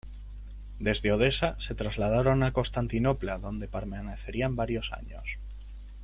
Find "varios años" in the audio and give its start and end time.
4.55-5.37